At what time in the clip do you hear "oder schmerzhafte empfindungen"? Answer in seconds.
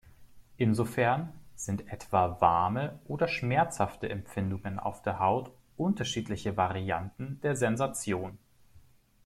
3.05-4.79